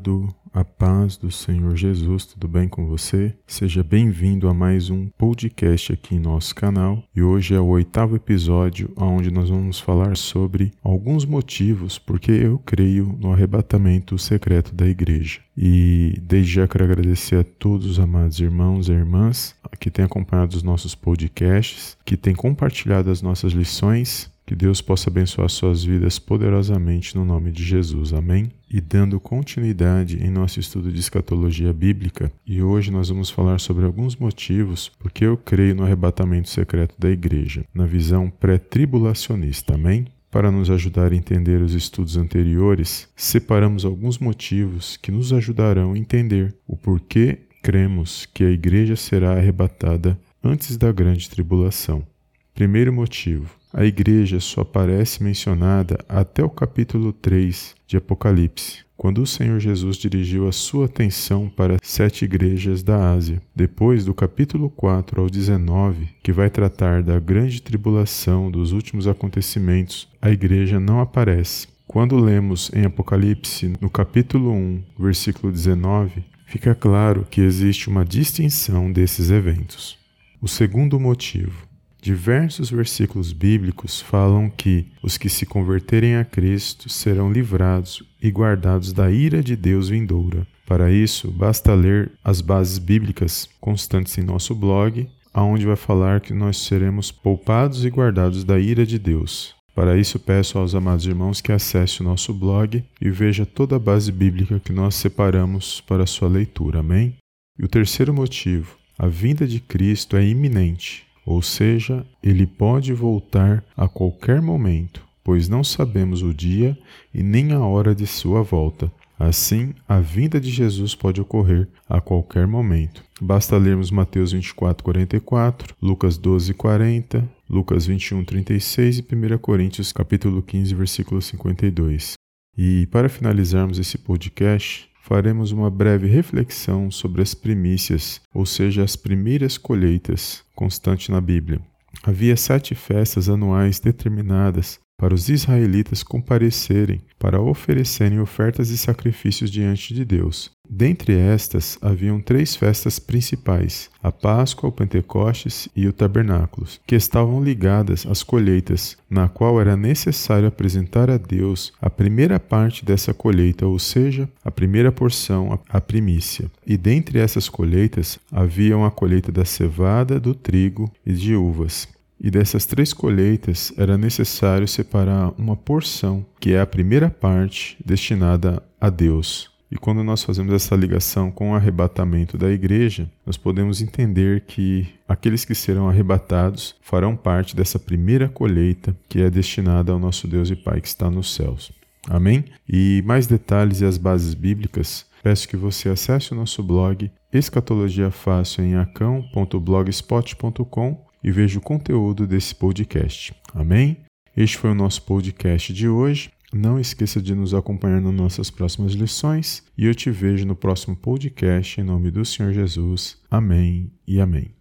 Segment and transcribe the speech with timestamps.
[0.00, 3.34] amado, a paz do Senhor Jesus, tudo bem com você?
[3.46, 7.04] Seja bem-vindo a mais um podcast aqui em nosso canal.
[7.14, 12.58] E hoje é o oitavo episódio, onde nós vamos falar sobre alguns motivos porque eu
[12.58, 15.40] creio no arrebatamento secreto da igreja.
[15.56, 20.56] E desde já quero agradecer a todos os amados irmãos e irmãs que têm acompanhado
[20.56, 26.18] os nossos podcasts, que têm compartilhado as nossas lições que Deus possa abençoar suas vidas
[26.18, 28.12] poderosamente no nome de Jesus.
[28.12, 28.50] Amém?
[28.68, 33.84] E dando continuidade em nosso estudo de escatologia bíblica, e hoje nós vamos falar sobre
[33.84, 39.76] alguns motivos porque eu creio no arrebatamento secreto da igreja, na visão pré-tribulacionista.
[39.76, 40.06] Amém?
[40.32, 45.98] Para nos ajudar a entender os estudos anteriores, separamos alguns motivos que nos ajudarão a
[45.98, 52.04] entender o porquê cremos que a igreja será arrebatada antes da grande tribulação.
[52.52, 59.26] Primeiro motivo: a igreja só aparece mencionada até o capítulo 3 de Apocalipse, quando o
[59.26, 63.40] Senhor Jesus dirigiu a sua atenção para sete igrejas da Ásia.
[63.54, 70.08] Depois do capítulo 4 ao 19, que vai tratar da grande tribulação dos últimos acontecimentos,
[70.20, 71.68] a igreja não aparece.
[71.86, 78.92] Quando lemos em Apocalipse, no capítulo 1, versículo 19, fica claro que existe uma distinção
[78.92, 79.98] desses eventos.
[80.42, 81.69] O segundo motivo
[82.02, 88.94] Diversos versículos bíblicos falam que os que se converterem a Cristo serão livrados e guardados
[88.94, 90.46] da ira de Deus vindoura.
[90.66, 96.32] Para isso, basta ler as bases bíblicas constantes em nosso blog, aonde vai falar que
[96.32, 99.54] nós seremos poupados e guardados da ira de Deus.
[99.74, 103.78] Para isso, peço aos amados irmãos que acesse o nosso blog e veja toda a
[103.78, 106.80] base bíblica que nós separamos para sua leitura.
[106.80, 107.16] Amém?
[107.58, 113.64] E o terceiro motivo, a vinda de Cristo é iminente ou seja, ele pode voltar
[113.76, 116.76] a qualquer momento, pois não sabemos o dia
[117.14, 118.90] e nem a hora de sua volta.
[119.16, 123.04] Assim, a vinda de Jesus pode ocorrer a qualquer momento.
[123.20, 130.42] Basta lermos Mateus 24, 44, Lucas 12, 40, Lucas 21, 36 e 1 Coríntios capítulo
[130.42, 132.14] 15, versículo 52.
[132.58, 138.96] E para finalizarmos esse podcast, faremos uma breve reflexão sobre as primícias, ou seja, as
[138.96, 141.60] primeiras colheitas, constante na Bíblia.
[142.02, 149.94] Havia sete festas anuais determinadas para os israelitas comparecerem para oferecerem ofertas e sacrifícios diante
[149.94, 150.50] de Deus.
[150.72, 157.42] Dentre estas, haviam três festas principais: a Páscoa, o Pentecostes e o Tabernáculos, que estavam
[157.42, 163.66] ligadas às colheitas, na qual era necessário apresentar a Deus a primeira parte dessa colheita,
[163.66, 166.48] ou seja, a primeira porção, a primícia.
[166.64, 171.88] E dentre essas colheitas, haviam a colheita da cevada, do trigo e de uvas.
[172.20, 178.62] E dessas três colheitas era necessário separar uma porção, que é a primeira parte destinada
[178.80, 183.80] a Deus, e quando nós fazemos essa ligação com o arrebatamento da igreja, nós podemos
[183.80, 189.98] entender que aqueles que serão arrebatados farão parte dessa primeira colheita que é destinada ao
[189.98, 191.70] nosso Deus e Pai que está nos céus.
[192.08, 192.46] Amém?
[192.68, 198.10] E mais detalhes e as bases bíblicas, peço que você acesse o nosso blog Escatologia
[198.10, 203.34] Fácil em acão.blogspot.com e veja o conteúdo desse podcast.
[203.54, 203.98] Amém?
[204.36, 206.30] Este foi o nosso podcast de hoje.
[206.52, 210.96] Não esqueça de nos acompanhar nas nossas próximas lições e eu te vejo no próximo
[210.96, 213.18] podcast em nome do Senhor Jesus.
[213.30, 214.59] Amém e amém.